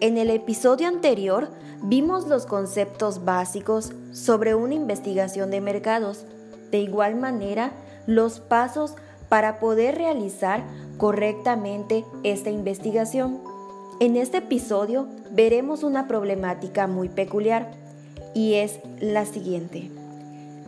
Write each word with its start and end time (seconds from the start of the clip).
En 0.00 0.18
el 0.18 0.28
episodio 0.28 0.88
anterior 0.88 1.48
vimos 1.82 2.26
los 2.26 2.44
conceptos 2.44 3.24
básicos 3.24 3.92
sobre 4.12 4.54
una 4.54 4.74
investigación 4.74 5.50
de 5.50 5.62
mercados. 5.62 6.26
De 6.70 6.80
igual 6.80 7.16
manera, 7.16 7.72
los 8.06 8.38
pasos 8.38 8.94
para 9.30 9.58
poder 9.58 9.94
realizar 9.96 10.64
correctamente 10.98 12.04
esta 12.24 12.50
investigación. 12.50 13.40
En 13.98 14.16
este 14.16 14.38
episodio 14.38 15.08
veremos 15.30 15.82
una 15.82 16.06
problemática 16.06 16.86
muy 16.86 17.08
peculiar 17.08 17.72
y 18.34 18.54
es 18.54 18.80
la 19.00 19.24
siguiente. 19.24 19.90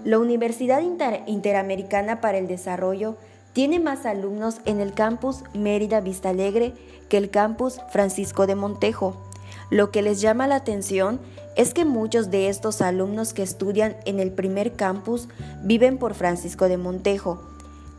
La 0.04 0.18
Universidad 0.18 0.80
Interamericana 1.26 2.22
para 2.22 2.38
el 2.38 2.46
Desarrollo 2.46 3.18
tiene 3.52 3.80
más 3.80 4.06
alumnos 4.06 4.56
en 4.64 4.80
el 4.80 4.94
campus 4.94 5.42
Mérida 5.54 6.00
Vista 6.00 6.30
Alegre 6.30 6.74
que 7.08 7.16
el 7.16 7.30
campus 7.30 7.80
Francisco 7.90 8.46
de 8.46 8.54
Montejo. 8.54 9.16
Lo 9.70 9.90
que 9.90 10.02
les 10.02 10.20
llama 10.20 10.46
la 10.46 10.56
atención 10.56 11.20
es 11.56 11.74
que 11.74 11.84
muchos 11.84 12.30
de 12.30 12.48
estos 12.48 12.80
alumnos 12.80 13.32
que 13.32 13.42
estudian 13.42 13.96
en 14.04 14.20
el 14.20 14.30
primer 14.30 14.74
campus 14.74 15.28
viven 15.62 15.98
por 15.98 16.14
Francisco 16.14 16.68
de 16.68 16.76
Montejo, 16.76 17.42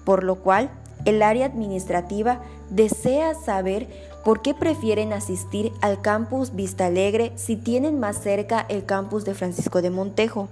por 0.05 0.23
lo 0.23 0.35
cual 0.35 0.71
el 1.05 1.21
área 1.21 1.45
administrativa 1.45 2.41
desea 2.69 3.33
saber 3.33 3.87
por 4.23 4.41
qué 4.41 4.53
prefieren 4.53 5.13
asistir 5.13 5.71
al 5.81 6.01
campus 6.01 6.55
Vista 6.55 6.85
Alegre 6.85 7.31
si 7.35 7.55
tienen 7.55 7.99
más 7.99 8.21
cerca 8.21 8.65
el 8.69 8.85
campus 8.85 9.25
de 9.25 9.33
Francisco 9.33 9.81
de 9.81 9.89
Montejo. 9.89 10.49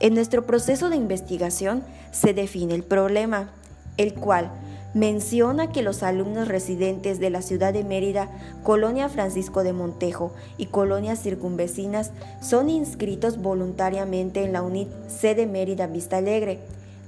En 0.00 0.14
nuestro 0.14 0.44
proceso 0.44 0.88
de 0.90 0.96
investigación 0.96 1.84
se 2.10 2.34
define 2.34 2.74
el 2.74 2.82
problema, 2.82 3.50
el 3.96 4.14
cual 4.14 4.50
menciona 4.94 5.72
que 5.72 5.82
los 5.82 6.02
alumnos 6.02 6.48
residentes 6.48 7.18
de 7.18 7.30
la 7.30 7.42
ciudad 7.42 7.72
de 7.72 7.84
Mérida, 7.84 8.28
Colonia 8.62 9.08
Francisco 9.08 9.62
de 9.62 9.72
Montejo 9.72 10.32
y 10.58 10.66
colonias 10.66 11.22
circunvecinas 11.22 12.10
son 12.40 12.68
inscritos 12.68 13.40
voluntariamente 13.40 14.44
en 14.44 14.52
la 14.52 14.62
UNIT 14.62 14.88
sede 15.08 15.46
Mérida 15.46 15.86
Vista 15.86 16.18
Alegre 16.18 16.60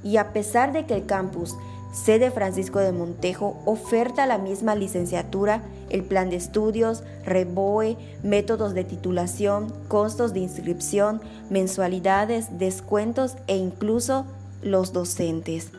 y 0.03 0.17
a 0.17 0.33
pesar 0.33 0.73
de 0.73 0.87
que 0.87 0.95
el 0.95 1.07
campus 1.07 1.55
sede 1.93 2.31
Francisco 2.31 2.81
de 2.81 2.93
Montejo 2.93 3.57
oferta 3.67 4.27
la 4.27 4.39
misma 4.39 4.75
licenciatura, 4.75 5.63
el 5.91 6.03
plan 6.03 6.29
de 6.29 6.37
estudios, 6.37 7.05
reboe, 7.25 7.97
métodos 8.23 8.75
de 8.75 8.85
titulación, 8.85 9.73
costos 9.89 10.33
de 10.33 10.41
inscripción, 10.41 11.21
mensualidades, 11.51 12.59
descuentos 12.59 13.37
e 13.47 13.57
incluso 13.57 14.27
los 14.63 14.93
docentes. 14.93 15.71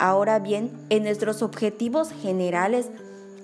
Ahora 0.00 0.38
bien, 0.38 0.70
en 0.88 1.02
nuestros 1.02 1.42
objetivos 1.42 2.10
generales 2.10 2.88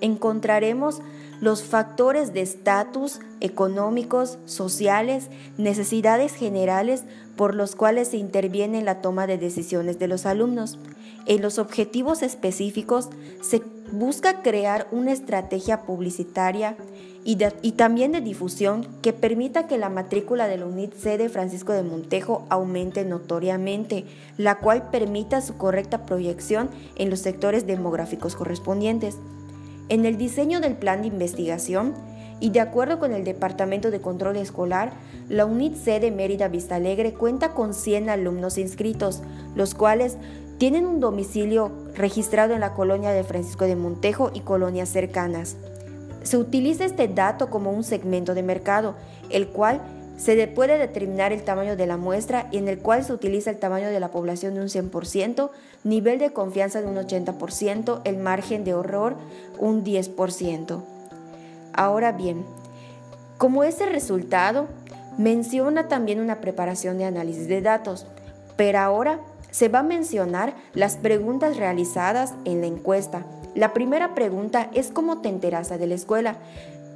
encontraremos 0.01 1.01
los 1.39 1.61
factores 1.61 2.33
de 2.33 2.41
estatus 2.41 3.19
económicos, 3.41 4.39
sociales, 4.45 5.29
necesidades 5.59 6.33
generales 6.33 7.03
por 7.35 7.53
los 7.53 7.75
cuales 7.75 8.07
se 8.07 8.17
interviene 8.17 8.79
en 8.79 8.85
la 8.85 9.01
toma 9.01 9.27
de 9.27 9.37
decisiones 9.37 9.99
de 9.99 10.07
los 10.07 10.25
alumnos. 10.25 10.79
En 11.27 11.41
los 11.41 11.59
objetivos 11.59 12.23
específicos 12.23 13.09
se 13.41 13.61
busca 13.91 14.41
crear 14.41 14.87
una 14.91 15.11
estrategia 15.11 15.81
publicitaria 15.81 16.77
y, 17.25 17.35
también 17.73 18.13
de 18.13 18.21
difusión 18.21 18.87
que 19.01 19.11
permita 19.11 19.67
que 19.67 19.77
la 19.77 19.89
matrícula 19.89 20.47
de 20.47 20.57
la 20.57 20.65
UNIT 20.65 20.93
sede 20.93 21.27
Francisco 21.27 21.73
de 21.73 21.83
Montejo 21.83 22.45
aumente 22.47 23.03
notoriamente, 23.03 24.05
la 24.37 24.59
cual 24.59 24.89
permita 24.89 25.41
su 25.41 25.57
correcta 25.57 26.05
proyección 26.05 26.69
en 26.95 27.09
los 27.09 27.19
sectores 27.19 27.67
demográficos 27.67 28.37
correspondientes. 28.37 29.17
En 29.89 30.05
el 30.05 30.17
diseño 30.17 30.61
del 30.61 30.77
plan 30.77 31.01
de 31.01 31.09
investigación 31.09 31.93
y 32.39 32.51
de 32.51 32.61
acuerdo 32.61 32.99
con 32.99 33.13
el 33.13 33.25
Departamento 33.25 33.91
de 33.91 33.99
Control 33.99 34.37
Escolar, 34.37 34.93
la 35.27 35.45
UNIT 35.45 35.75
sede 35.75 36.11
Mérida 36.11 36.47
Vista 36.47 36.75
Alegre 36.75 37.13
cuenta 37.13 37.53
con 37.53 37.73
100 37.73 38.09
alumnos 38.09 38.57
inscritos, 38.57 39.21
los 39.55 39.75
cuales 39.75 40.17
tienen 40.57 40.87
un 40.87 40.99
domicilio 40.99 41.71
registrado 41.95 42.53
en 42.53 42.61
la 42.61 42.73
colonia 42.73 43.11
de 43.11 43.23
Francisco 43.23 43.65
de 43.65 43.75
Montejo 43.75 44.31
y 44.33 44.41
colonias 44.41 44.89
cercanas. 44.89 45.55
Se 46.23 46.37
utiliza 46.37 46.85
este 46.85 47.07
dato 47.07 47.49
como 47.49 47.71
un 47.71 47.83
segmento 47.83 48.33
de 48.33 48.43
mercado, 48.43 48.95
el 49.29 49.47
cual 49.47 49.81
se 50.17 50.47
puede 50.47 50.79
determinar 50.79 51.31
el 51.31 51.43
tamaño 51.43 51.75
de 51.75 51.85
la 51.85 51.95
muestra 51.95 52.47
y 52.51 52.57
en 52.57 52.67
el 52.67 52.79
cual 52.79 53.03
se 53.03 53.13
utiliza 53.13 53.51
el 53.51 53.59
tamaño 53.59 53.89
de 53.89 53.99
la 53.99 54.09
población 54.09 54.55
de 54.55 54.61
un 54.61 54.67
100%, 54.67 55.51
nivel 55.83 56.17
de 56.17 56.33
confianza 56.33 56.81
de 56.81 56.87
un 56.87 56.95
80%, 56.95 58.01
el 58.03 58.17
margen 58.17 58.63
de 58.63 58.73
horror 58.73 59.15
un 59.59 59.83
10%. 59.83 60.81
Ahora 61.73 62.11
bien, 62.13 62.43
como 63.37 63.63
ese 63.63 63.85
resultado, 63.85 64.67
menciona 65.19 65.87
también 65.87 66.19
una 66.19 66.41
preparación 66.41 66.97
de 66.97 67.05
análisis 67.05 67.47
de 67.47 67.61
datos, 67.61 68.07
pero 68.55 68.79
ahora 68.79 69.19
se 69.51 69.69
va 69.69 69.79
a 69.79 69.83
mencionar 69.83 70.55
las 70.73 70.97
preguntas 70.97 71.57
realizadas 71.57 72.33
en 72.45 72.61
la 72.61 72.67
encuesta. 72.67 73.25
La 73.55 73.73
primera 73.73 74.13
pregunta 74.13 74.69
es 74.73 74.89
cómo 74.91 75.21
te 75.21 75.29
enteras 75.29 75.69
de 75.69 75.87
la 75.87 75.95
escuela 75.95 76.37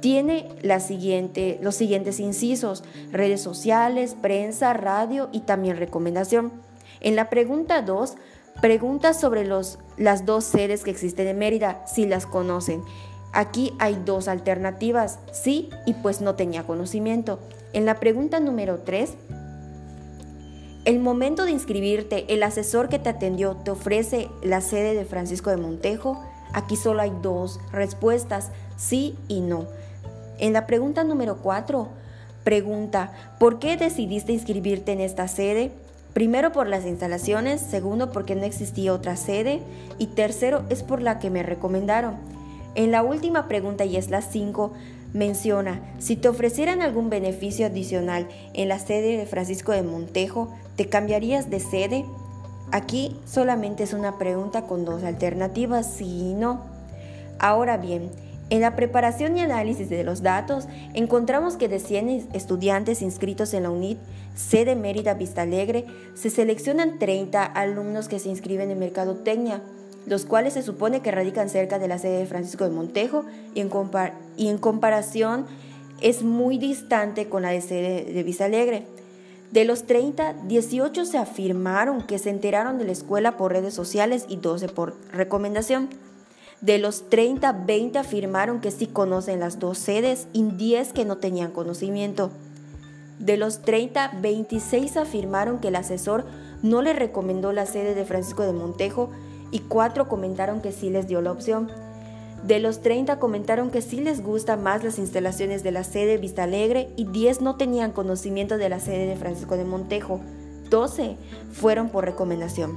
tiene 0.02 0.48
la 0.62 0.80
siguiente, 0.80 1.60
los 1.62 1.76
siguientes 1.76 2.18
incisos, 2.18 2.82
redes 3.12 3.40
sociales, 3.40 4.16
prensa, 4.20 4.72
radio 4.72 5.28
y 5.30 5.40
también 5.42 5.76
recomendación. 5.76 6.52
En 7.00 7.14
la 7.14 7.30
pregunta 7.30 7.82
2, 7.82 8.16
pregunta 8.60 9.14
sobre 9.14 9.46
los, 9.46 9.78
las 9.96 10.26
dos 10.26 10.42
sedes 10.42 10.82
que 10.82 10.90
existen 10.90 11.28
en 11.28 11.38
Mérida, 11.38 11.86
si 11.86 12.04
las 12.04 12.26
conocen. 12.26 12.82
Aquí 13.32 13.74
hay 13.78 13.96
dos 14.04 14.26
alternativas, 14.26 15.20
sí 15.32 15.70
y 15.86 15.94
pues 15.94 16.20
no 16.20 16.34
tenía 16.34 16.64
conocimiento. 16.64 17.38
En 17.72 17.86
la 17.86 18.00
pregunta 18.00 18.40
número 18.40 18.80
3, 18.80 19.14
el 20.84 20.98
momento 20.98 21.44
de 21.44 21.52
inscribirte, 21.52 22.24
el 22.32 22.42
asesor 22.42 22.88
que 22.88 22.98
te 22.98 23.08
atendió 23.08 23.54
te 23.54 23.70
ofrece 23.70 24.28
la 24.42 24.60
sede 24.60 24.94
de 24.94 25.04
Francisco 25.04 25.50
de 25.50 25.56
Montejo. 25.56 26.20
Aquí 26.52 26.74
solo 26.74 27.02
hay 27.02 27.12
dos 27.22 27.60
respuestas, 27.70 28.50
sí 28.76 29.16
y 29.28 29.40
no. 29.40 29.66
En 30.38 30.52
la 30.52 30.66
pregunta 30.66 31.04
número 31.04 31.36
4, 31.36 31.88
pregunta, 32.42 33.12
¿por 33.38 33.60
qué 33.60 33.76
decidiste 33.76 34.32
inscribirte 34.32 34.90
en 34.90 35.00
esta 35.00 35.28
sede? 35.28 35.70
Primero 36.14 36.50
por 36.50 36.66
las 36.66 36.84
instalaciones, 36.84 37.60
segundo 37.60 38.10
porque 38.10 38.34
no 38.34 38.42
existía 38.42 38.92
otra 38.92 39.16
sede 39.16 39.62
y 39.98 40.08
tercero 40.08 40.64
es 40.68 40.82
por 40.82 41.00
la 41.00 41.20
que 41.20 41.30
me 41.30 41.44
recomendaron. 41.44 42.16
En 42.74 42.90
la 42.90 43.02
última 43.02 43.46
pregunta, 43.46 43.84
y 43.84 43.96
es 43.96 44.10
la 44.10 44.20
5, 44.20 44.72
menciona, 45.12 45.80
si 45.98 46.16
te 46.16 46.28
ofrecieran 46.28 46.82
algún 46.82 47.10
beneficio 47.10 47.66
adicional 47.66 48.28
en 48.54 48.68
la 48.68 48.78
sede 48.78 49.16
de 49.16 49.26
Francisco 49.26 49.72
de 49.72 49.82
Montejo, 49.82 50.52
¿te 50.76 50.86
cambiarías 50.86 51.50
de 51.50 51.60
sede? 51.60 52.04
Aquí 52.70 53.16
solamente 53.26 53.82
es 53.82 53.92
una 53.92 54.18
pregunta 54.18 54.62
con 54.62 54.84
dos 54.84 55.04
alternativas, 55.04 55.86
sí 55.86 56.30
y 56.30 56.34
no. 56.34 56.62
Ahora 57.38 57.76
bien, 57.76 58.10
en 58.48 58.60
la 58.60 58.76
preparación 58.76 59.36
y 59.36 59.40
análisis 59.40 59.88
de 59.88 60.04
los 60.04 60.22
datos, 60.22 60.66
encontramos 60.94 61.56
que 61.56 61.68
de 61.68 61.78
100 61.78 62.28
estudiantes 62.32 63.02
inscritos 63.02 63.54
en 63.54 63.64
la 63.64 63.70
UNIT, 63.70 63.98
sede 64.34 64.76
Mérida 64.76 65.14
Vista 65.14 65.42
Alegre, 65.42 65.86
se 66.14 66.30
seleccionan 66.30 66.98
30 66.98 67.44
alumnos 67.44 68.08
que 68.08 68.18
se 68.18 68.28
inscriben 68.28 68.70
en 68.70 68.78
Mercadotecnia, 68.78 69.62
los 70.06 70.24
cuales 70.24 70.54
se 70.54 70.62
supone 70.62 71.00
que 71.00 71.10
radican 71.10 71.48
cerca 71.48 71.78
de 71.78 71.88
la 71.88 71.98
sede 71.98 72.18
de 72.18 72.26
Francisco 72.26 72.64
de 72.64 72.70
Montejo 72.70 73.24
y 73.54 73.60
en, 73.60 73.70
y 74.36 74.48
en 74.48 74.58
comparación 74.58 75.46
es 76.00 76.22
muy 76.22 76.58
distante 76.58 77.28
con 77.28 77.42
la 77.42 77.50
de 77.50 77.60
sede 77.60 78.12
de 78.12 78.22
Vista 78.22 78.46
Alegre. 78.46 78.86
De 79.52 79.64
los 79.64 79.84
30, 79.84 80.34
18 80.46 81.04
se 81.04 81.18
afirmaron 81.18 82.06
que 82.06 82.18
se 82.18 82.30
enteraron 82.30 82.78
de 82.78 82.84
la 82.84 82.92
escuela 82.92 83.36
por 83.36 83.52
redes 83.52 83.74
sociales 83.74 84.24
y 84.28 84.36
12 84.36 84.68
por 84.68 84.96
recomendación. 85.12 85.90
De 86.62 86.78
los 86.78 87.10
30, 87.10 87.52
20 87.52 87.98
afirmaron 87.98 88.60
que 88.60 88.70
sí 88.70 88.86
conocen 88.86 89.40
las 89.40 89.58
dos 89.58 89.78
sedes 89.78 90.26
y 90.32 90.42
10 90.44 90.92
que 90.92 91.04
no 91.04 91.18
tenían 91.18 91.50
conocimiento. 91.50 92.30
De 93.18 93.36
los 93.36 93.62
30, 93.62 94.12
26 94.20 94.96
afirmaron 94.96 95.58
que 95.58 95.68
el 95.68 95.76
asesor 95.76 96.24
no 96.62 96.80
les 96.80 96.96
recomendó 96.96 97.52
la 97.52 97.66
sede 97.66 97.94
de 97.94 98.04
Francisco 98.04 98.44
de 98.44 98.52
Montejo 98.52 99.10
y 99.52 99.60
4 99.60 100.08
comentaron 100.08 100.60
que 100.60 100.72
sí 100.72 100.90
les 100.90 101.06
dio 101.06 101.20
la 101.20 101.30
opción. 101.30 101.70
De 102.42 102.58
los 102.58 102.80
30 102.80 103.20
comentaron 103.20 103.70
que 103.70 103.82
sí 103.82 104.00
les 104.00 104.20
gustan 104.20 104.64
más 104.64 104.82
las 104.82 104.98
instalaciones 104.98 105.62
de 105.62 105.70
la 105.70 105.84
sede 105.84 106.18
Vista 106.18 106.42
Alegre 106.42 106.88
y 106.96 107.04
10 107.04 107.40
no 107.40 107.54
tenían 107.54 107.92
conocimiento 107.92 108.58
de 108.58 108.68
la 108.68 108.80
sede 108.80 109.06
de 109.06 109.14
Francisco 109.14 109.56
de 109.56 109.64
Montejo. 109.64 110.20
12 110.68 111.16
fueron 111.52 111.90
por 111.90 112.04
recomendación. 112.04 112.76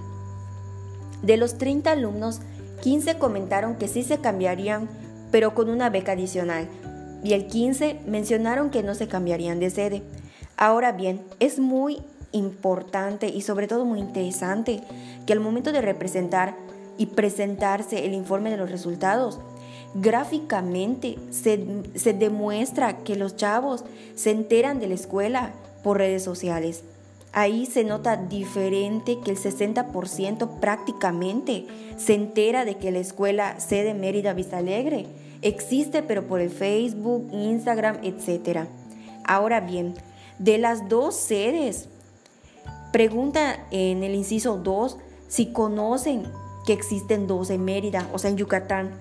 De 1.24 1.38
los 1.38 1.57
30 1.57 1.92
alumnos, 1.92 2.42
15 2.81 3.18
comentaron 3.18 3.77
que 3.77 3.88
sí 3.88 4.04
se 4.04 4.19
cambiarían, 4.19 4.88
pero 5.31 5.56
con 5.56 5.69
una 5.69 5.89
beca 5.89 6.12
adicional, 6.12 6.68
y 7.24 7.33
el 7.33 7.48
15 7.48 8.01
mencionaron 8.06 8.69
que 8.69 8.83
no 8.83 8.94
se 8.94 9.07
cambiarían 9.07 9.60
de 9.60 9.72
sede. 9.72 10.04
Ahora 10.57 10.92
bien, 10.92 11.24
es 11.39 11.57
muy 11.57 12.04
importante 12.31 13.30
y 13.30 13.42
sobre 13.42 13.68
todo 13.68 13.86
muy 13.86 14.00
interesante 14.00 14.83
que 15.25 15.33
al 15.33 15.39
momento 15.39 15.72
de 15.72 15.81
representar 15.81 16.56
y 16.97 17.07
presentarse 17.07 18.06
el 18.06 18.13
informe 18.13 18.51
de 18.51 18.57
los 18.57 18.71
resultados, 18.71 19.39
Gráficamente 19.97 21.15
se, 21.31 21.65
se 21.95 22.12
demuestra 22.12 22.97
que 22.97 23.15
los 23.15 23.38
chavos 23.38 23.86
se 24.13 24.31
enteran 24.31 24.81
de 24.81 24.89
la 24.89 24.94
escuela 24.94 25.53
por 25.83 26.00
redes 26.00 26.21
sociales. 26.21 26.83
Ahí 27.31 27.65
se 27.65 27.86
nota 27.86 28.18
diferente 28.18 29.19
que 29.24 29.31
el 29.31 29.38
60% 29.38 30.59
prácticamente 30.59 31.65
se 31.95 32.13
entera 32.13 32.65
de 32.65 32.75
que 32.75 32.92
la 32.92 33.00
escuela 33.00 33.57
sede 33.62 33.94
Mérida 33.94 34.33
Vista 34.33 34.57
Alegre 34.57 35.06
existe, 35.41 36.03
pero 36.03 36.27
por 36.27 36.41
el 36.41 36.50
Facebook, 36.50 37.30
Instagram, 37.31 38.00
etc. 38.03 38.68
Ahora 39.24 39.62
bien, 39.62 39.94
de 40.39 40.57
las 40.57 40.89
dos 40.89 41.15
sedes, 41.15 41.88
pregunta 42.91 43.65
en 43.71 44.03
el 44.03 44.13
inciso 44.13 44.57
2 44.57 44.98
si 45.30 45.53
conocen 45.53 46.24
que 46.65 46.73
existen 46.73 47.27
dos 47.27 47.50
en 47.50 47.63
Mérida, 47.63 48.07
o 48.13 48.19
sea, 48.19 48.29
en 48.29 48.38
Yucatán. 48.38 48.91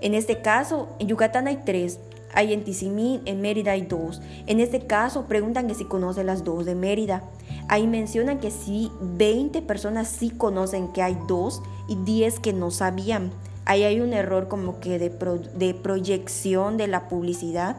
En 0.00 0.14
este 0.14 0.42
caso, 0.42 0.88
en 0.98 1.08
Yucatán 1.08 1.46
hay 1.46 1.62
tres. 1.64 1.98
Hay 2.34 2.52
en 2.52 2.64
Tizimín, 2.64 3.22
en 3.24 3.40
Mérida 3.40 3.72
hay 3.72 3.82
dos. 3.82 4.20
En 4.46 4.60
este 4.60 4.86
caso, 4.86 5.24
preguntan 5.24 5.68
que 5.68 5.74
si 5.74 5.84
conocen 5.84 6.26
las 6.26 6.44
dos 6.44 6.66
de 6.66 6.74
Mérida. 6.74 7.22
Ahí 7.68 7.86
mencionan 7.86 8.38
que 8.38 8.50
sí, 8.50 8.92
20 9.00 9.62
personas 9.62 10.08
sí 10.08 10.30
conocen 10.30 10.92
que 10.92 11.02
hay 11.02 11.16
dos 11.26 11.62
y 11.88 11.96
10 11.96 12.40
que 12.40 12.52
no 12.52 12.70
sabían. 12.70 13.30
Ahí 13.64 13.84
hay 13.84 14.00
un 14.00 14.12
error 14.12 14.48
como 14.48 14.80
que 14.80 14.98
de, 14.98 15.08
de 15.08 15.74
proyección 15.74 16.76
de 16.76 16.88
la 16.88 17.08
publicidad 17.08 17.76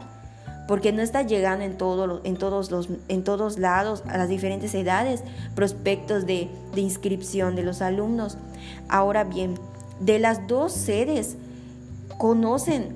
porque 0.68 0.92
no 0.92 1.00
está 1.00 1.22
llegando 1.22 1.64
en, 1.64 1.72
en, 1.72 2.36
todos 2.36 2.70
los, 2.70 2.88
en 3.08 3.24
todos 3.24 3.58
lados, 3.58 4.04
a 4.06 4.18
las 4.18 4.28
diferentes 4.28 4.74
edades, 4.74 5.24
prospectos 5.54 6.26
de, 6.26 6.48
de 6.74 6.80
inscripción 6.82 7.56
de 7.56 7.62
los 7.62 7.80
alumnos. 7.80 8.36
Ahora 8.86 9.24
bien, 9.24 9.54
de 9.98 10.18
las 10.18 10.46
dos 10.46 10.72
sedes, 10.72 11.38
conocen, 12.18 12.94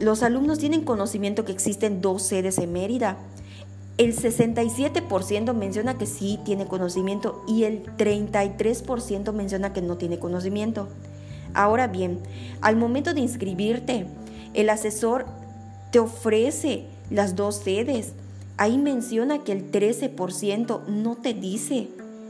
los 0.00 0.24
alumnos 0.24 0.58
tienen 0.58 0.84
conocimiento 0.84 1.44
que 1.44 1.52
existen 1.52 2.00
dos 2.00 2.22
sedes 2.22 2.58
en 2.58 2.72
Mérida. 2.72 3.16
El 3.96 4.16
67% 4.16 5.54
menciona 5.54 5.96
que 5.98 6.06
sí 6.06 6.40
tiene 6.44 6.66
conocimiento 6.66 7.44
y 7.46 7.62
el 7.62 7.84
33% 7.96 9.32
menciona 9.32 9.72
que 9.72 9.82
no 9.82 9.98
tiene 9.98 10.18
conocimiento. 10.18 10.88
Ahora 11.54 11.86
bien, 11.86 12.18
al 12.60 12.74
momento 12.74 13.14
de 13.14 13.20
inscribirte, 13.20 14.06
el 14.54 14.68
asesor 14.68 15.26
te 15.92 16.00
ofrece 16.00 16.86
las 17.10 17.36
dos 17.36 17.56
sedes. 17.56 18.14
Ahí 18.56 18.78
menciona 18.78 19.44
que 19.44 19.52
el 19.52 19.70
13% 19.70 20.86
no 20.88 21.16
te 21.16 21.34
dice 21.34 21.88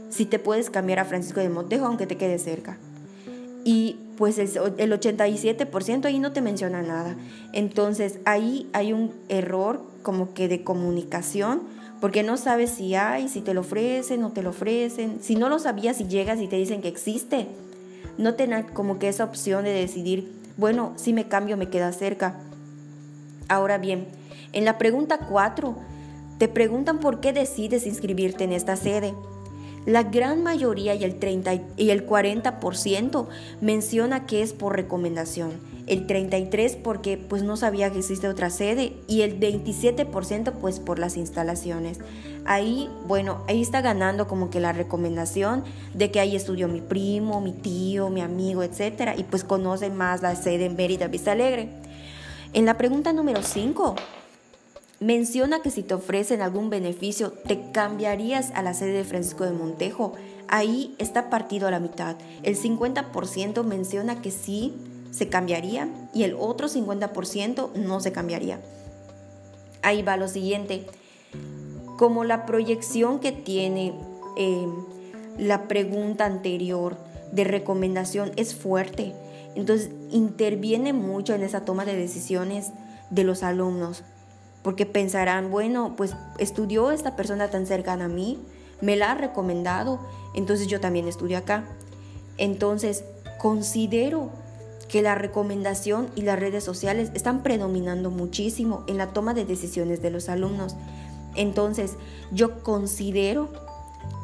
si 0.09 0.25
te 0.25 0.37
puedes 0.37 0.69
cambiar 0.69 0.99
a 0.99 1.05
Francisco 1.05 1.39
de 1.39 1.49
Montejo 1.49 1.85
aunque 1.85 2.05
te 2.05 2.17
quede 2.17 2.37
cerca. 2.37 2.77
Y 3.63 3.95
pues 4.17 4.37
el, 4.37 4.51
87% 4.51 6.05
ahí 6.05 6.19
no 6.19 6.33
te 6.33 6.41
menciona 6.41 6.81
nada. 6.81 7.15
Entonces 7.53 8.19
ahí 8.25 8.69
hay 8.73 8.93
un 8.93 9.11
error 9.29 9.81
como 10.03 10.33
que 10.33 10.47
de 10.49 10.63
comunicación 10.63 11.61
porque 12.01 12.21
no 12.21 12.35
sabes 12.35 12.69
si 12.71 12.95
hay, 12.95 13.29
si 13.29 13.39
te 13.39 13.53
lo 13.53 13.61
ofrecen, 13.61 14.19
no 14.19 14.33
te 14.33 14.43
lo 14.43 14.49
ofrecen. 14.49 15.19
Si 15.21 15.37
no 15.37 15.47
lo 15.47 15.57
sabías, 15.57 15.97
si 15.97 16.03
llegas 16.03 16.41
y 16.41 16.49
te 16.49 16.57
dicen 16.57 16.81
que 16.81 16.89
existe, 16.89 17.47
no 18.17 18.33
tener 18.33 18.65
como 18.73 18.99
que 18.99 19.07
esa 19.07 19.23
opción 19.23 19.63
de 19.63 19.71
decidir, 19.71 20.29
bueno, 20.57 20.91
si 20.97 21.13
me 21.13 21.29
cambio 21.29 21.55
me 21.55 21.69
queda 21.69 21.93
cerca. 21.93 22.35
Ahora 23.47 23.77
bien, 23.77 24.07
en 24.53 24.65
la 24.65 24.77
pregunta 24.77 25.19
4, 25.29 25.75
te 26.37 26.47
preguntan 26.47 26.99
por 26.99 27.19
qué 27.19 27.33
decides 27.33 27.85
inscribirte 27.85 28.43
en 28.43 28.53
esta 28.53 28.75
sede. 28.75 29.13
La 29.85 30.03
gran 30.03 30.43
mayoría 30.43 30.95
y 30.95 31.03
el, 31.03 31.19
30 31.19 31.53
y 31.75 31.89
el 31.89 32.07
40% 32.07 33.27
menciona 33.59 34.25
que 34.25 34.41
es 34.41 34.53
por 34.53 34.77
recomendación, 34.77 35.51
el 35.87 36.07
33% 36.07 36.81
porque 36.81 37.17
pues 37.17 37.43
no 37.43 37.57
sabía 37.57 37.91
que 37.91 37.99
existe 37.99 38.29
otra 38.29 38.49
sede 38.49 38.93
y 39.07 39.23
el 39.23 39.37
27% 39.37 40.53
pues 40.53 40.79
por 40.79 40.99
las 40.99 41.17
instalaciones. 41.17 41.99
Ahí, 42.45 42.89
bueno, 43.07 43.43
ahí 43.49 43.61
está 43.61 43.81
ganando 43.81 44.27
como 44.27 44.49
que 44.49 44.61
la 44.61 44.71
recomendación 44.71 45.65
de 45.93 46.11
que 46.11 46.21
ahí 46.21 46.37
estudió 46.37 46.69
mi 46.69 46.79
primo, 46.79 47.41
mi 47.41 47.51
tío, 47.51 48.09
mi 48.09 48.21
amigo, 48.21 48.63
etcétera, 48.63 49.15
y 49.17 49.23
pues 49.23 49.43
conocen 49.43 49.97
más 49.97 50.21
la 50.21 50.35
sede 50.35 50.65
en 50.65 50.77
Mérida 50.77 51.07
Vista 51.07 51.33
Alegre. 51.33 51.69
En 52.53 52.67
la 52.67 52.77
pregunta 52.77 53.13
número 53.13 53.41
5, 53.41 53.95
menciona 54.99 55.63
que 55.63 55.71
si 55.71 55.81
te 55.81 55.95
ofrecen 55.95 56.43
algún 56.43 56.69
beneficio, 56.69 57.31
te 57.31 57.71
cambiarías 57.71 58.51
a 58.51 58.61
la 58.61 58.75
sede 58.75 58.93
de 58.93 59.03
Francisco 59.03 59.43
de 59.43 59.53
Montejo. 59.53 60.13
Ahí 60.47 60.93
está 60.99 61.31
partido 61.31 61.67
a 61.67 61.71
la 61.71 61.79
mitad. 61.79 62.15
El 62.43 62.55
50% 62.55 63.63
menciona 63.63 64.21
que 64.21 64.29
sí 64.29 64.75
se 65.09 65.29
cambiaría 65.29 65.89
y 66.13 66.23
el 66.23 66.35
otro 66.37 66.67
50% 66.67 67.73
no 67.73 67.99
se 67.99 68.11
cambiaría. 68.11 68.61
Ahí 69.81 70.03
va 70.03 70.15
lo 70.15 70.27
siguiente. 70.27 70.85
Como 71.97 72.23
la 72.23 72.45
proyección 72.45 73.19
que 73.19 73.31
tiene 73.31 73.93
eh, 74.37 74.67
la 75.39 75.67
pregunta 75.67 76.25
anterior 76.25 76.97
de 77.31 77.45
recomendación 77.45 78.31
es 78.35 78.53
fuerte, 78.53 79.15
entonces 79.55 79.89
interviene 80.11 80.93
mucho 80.93 81.33
en 81.33 81.43
esa 81.43 81.65
toma 81.65 81.85
de 81.85 81.95
decisiones 81.95 82.71
de 83.09 83.23
los 83.23 83.43
alumnos, 83.43 84.03
porque 84.63 84.85
pensarán, 84.85 85.51
bueno, 85.51 85.93
pues 85.95 86.15
estudió 86.39 86.91
esta 86.91 87.15
persona 87.15 87.49
tan 87.49 87.65
cercana 87.65 88.05
a 88.05 88.09
mí, 88.09 88.39
me 88.81 88.95
la 88.95 89.11
ha 89.11 89.15
recomendado, 89.15 89.99
entonces 90.33 90.67
yo 90.67 90.79
también 90.79 91.07
estudio 91.07 91.37
acá. 91.37 91.65
Entonces 92.37 93.03
considero 93.39 94.29
que 94.89 95.01
la 95.01 95.15
recomendación 95.15 96.09
y 96.15 96.21
las 96.21 96.39
redes 96.39 96.63
sociales 96.63 97.11
están 97.13 97.43
predominando 97.43 98.11
muchísimo 98.11 98.83
en 98.87 98.97
la 98.97 99.07
toma 99.07 99.33
de 99.33 99.45
decisiones 99.45 100.01
de 100.01 100.11
los 100.11 100.29
alumnos. 100.29 100.75
Entonces 101.35 101.95
yo 102.31 102.61
considero 102.63 103.49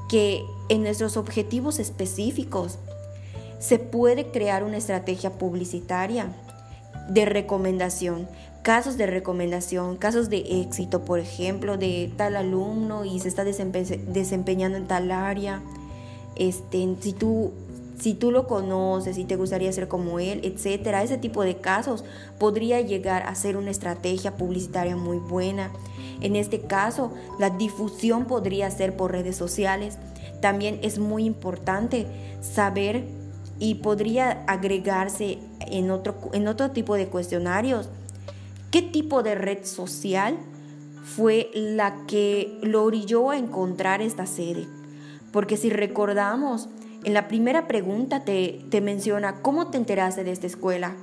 que 0.09 0.43
en 0.69 0.83
nuestros 0.83 1.17
objetivos 1.17 1.79
específicos 1.79 2.79
se 3.59 3.77
puede 3.79 4.31
crear 4.31 4.63
una 4.63 4.77
estrategia 4.77 5.31
publicitaria 5.31 6.27
de 7.09 7.25
recomendación, 7.25 8.27
casos 8.61 8.97
de 8.97 9.05
recomendación, 9.05 9.97
casos 9.97 10.29
de 10.29 10.61
éxito, 10.61 11.03
por 11.05 11.19
ejemplo, 11.19 11.77
de 11.77 12.11
tal 12.17 12.35
alumno 12.35 13.05
y 13.05 13.19
se 13.19 13.27
está 13.27 13.43
desempeñando 13.43 14.77
en 14.77 14.87
tal 14.87 15.11
área. 15.11 15.61
Este, 16.35 16.95
si 17.01 17.13
tú 17.13 17.51
si 17.99 18.13
tú 18.13 18.31
lo 18.31 18.47
conoces 18.47 19.17
y 19.17 19.25
te 19.25 19.35
gustaría 19.35 19.71
ser 19.73 19.89
como 19.89 20.19
él, 20.19 20.39
etcétera, 20.43 21.03
ese 21.03 21.17
tipo 21.17 21.43
de 21.43 21.57
casos 21.57 22.05
podría 22.37 22.79
llegar 22.79 23.23
a 23.23 23.35
ser 23.35 23.57
una 23.57 23.71
estrategia 23.71 24.37
publicitaria 24.37 24.95
muy 24.95 25.17
buena. 25.17 25.71
En 26.21 26.35
este 26.35 26.61
caso, 26.61 27.11
la 27.39 27.49
difusión 27.49 28.25
podría 28.25 28.71
ser 28.71 28.95
por 28.95 29.11
redes 29.11 29.35
sociales. 29.35 29.97
También 30.41 30.79
es 30.81 30.97
muy 30.97 31.25
importante 31.25 32.07
saber 32.41 33.03
y 33.59 33.75
podría 33.75 34.43
agregarse 34.47 35.39
en 35.59 35.91
otro, 35.91 36.15
en 36.33 36.47
otro 36.47 36.71
tipo 36.71 36.95
de 36.95 37.07
cuestionarios. 37.07 37.89
¿Qué 38.71 38.81
tipo 38.81 39.23
de 39.23 39.35
red 39.35 39.65
social 39.65 40.37
fue 41.03 41.49
la 41.53 42.05
que 42.07 42.57
lo 42.61 42.83
orilló 42.83 43.31
a 43.31 43.37
encontrar 43.37 44.01
esta 44.01 44.25
sede? 44.25 44.67
Porque 45.31 45.57
si 45.57 45.69
recordamos, 45.69 46.69
en 47.03 47.13
la 47.13 47.27
primera 47.27 47.67
pregunta 47.67 48.23
te, 48.23 48.61
te 48.69 48.81
menciona 48.81 49.41
cómo 49.41 49.67
te 49.67 49.77
enteraste 49.77 50.23
de 50.23 50.31
esta 50.31 50.47
escuela. 50.47 50.95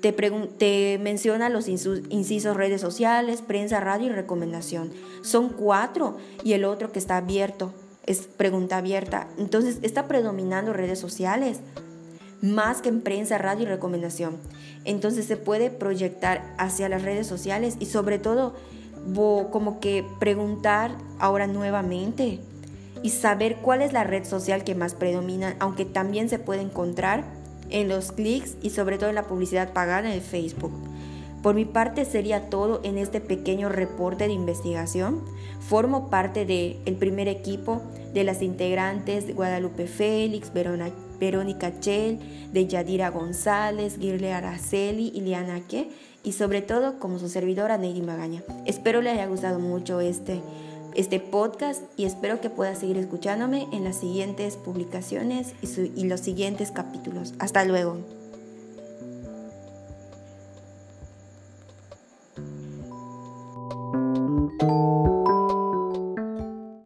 Te, 0.00 0.12
te, 0.12 0.98
menciona 0.98 1.50
los 1.50 1.68
incisos 1.68 2.56
redes 2.56 2.80
sociales, 2.80 3.42
prensa, 3.42 3.80
radio 3.80 4.06
y 4.06 4.12
recomendación. 4.12 4.90
Son 5.22 5.50
cuatro 5.50 6.16
y 6.42 6.54
el 6.54 6.64
otro 6.64 6.90
que 6.90 6.98
está 6.98 7.18
abierto 7.18 7.74
es 8.06 8.26
pregunta 8.26 8.78
abierta. 8.78 9.28
Entonces 9.38 9.78
está 9.82 10.08
predominando 10.08 10.72
redes 10.72 10.98
sociales 10.98 11.60
más 12.42 12.80
que 12.80 12.88
en 12.88 13.00
prensa, 13.00 13.38
radio 13.38 13.64
y 13.64 13.68
recomendación. 13.68 14.36
Entonces 14.84 15.26
se 15.26 15.36
puede 15.36 15.70
proyectar 15.70 16.54
hacia 16.58 16.88
las 16.88 17.02
redes 17.02 17.26
sociales 17.26 17.76
y 17.80 17.86
sobre 17.86 18.18
todo 18.18 18.54
como 19.50 19.80
que 19.80 20.04
preguntar 20.18 20.92
ahora 21.18 21.46
nuevamente 21.46 22.38
y 23.02 23.10
saber 23.10 23.56
cuál 23.56 23.82
es 23.82 23.92
la 23.92 24.04
red 24.04 24.24
social 24.24 24.64
que 24.64 24.74
más 24.74 24.94
predomina, 24.94 25.56
aunque 25.58 25.84
también 25.84 26.28
se 26.28 26.38
puede 26.38 26.62
encontrar 26.62 27.24
en 27.70 27.88
los 27.88 28.12
clics 28.12 28.56
y 28.62 28.70
sobre 28.70 28.98
todo 28.98 29.08
en 29.08 29.14
la 29.14 29.24
publicidad 29.24 29.72
pagada 29.72 30.12
en 30.14 30.20
Facebook. 30.20 30.72
Por 31.42 31.54
mi 31.54 31.64
parte 31.64 32.04
sería 32.04 32.50
todo 32.50 32.80
en 32.84 32.98
este 32.98 33.20
pequeño 33.20 33.70
reporte 33.70 34.26
de 34.26 34.34
investigación. 34.34 35.22
Formo 35.60 36.10
parte 36.10 36.44
del 36.44 36.78
el 36.84 36.96
primer 36.96 37.28
equipo 37.28 37.80
de 38.12 38.24
las 38.24 38.42
integrantes 38.42 39.26
de 39.26 39.32
Guadalupe 39.32 39.86
Félix, 39.86 40.52
Verona 40.52 40.90
Verónica 41.20 41.78
Chell, 41.78 42.18
de 42.52 42.66
Yadira 42.66 43.10
González, 43.10 43.98
Girle 44.00 44.32
Araceli, 44.32 45.12
Iliana 45.14 45.60
Que 45.68 45.88
y 46.24 46.32
sobre 46.32 46.62
todo 46.62 46.98
como 46.98 47.18
su 47.18 47.28
servidora 47.28 47.78
Neidy 47.78 48.02
Magaña. 48.02 48.42
Espero 48.66 49.02
le 49.02 49.10
haya 49.10 49.26
gustado 49.26 49.58
mucho 49.58 50.00
este, 50.00 50.40
este 50.94 51.20
podcast 51.20 51.82
y 51.96 52.04
espero 52.04 52.40
que 52.40 52.50
pueda 52.50 52.74
seguir 52.74 52.96
escuchándome 52.96 53.68
en 53.72 53.84
las 53.84 53.96
siguientes 53.96 54.56
publicaciones 54.56 55.54
y 55.62 56.04
los 56.04 56.20
siguientes 56.20 56.70
capítulos. 56.72 57.34
Hasta 57.38 57.64
luego. 57.64 58.19